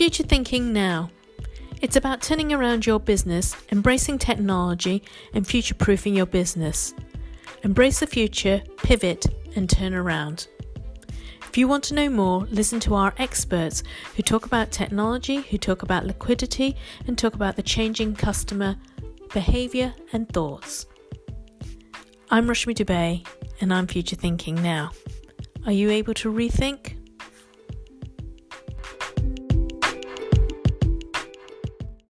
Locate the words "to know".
11.84-12.08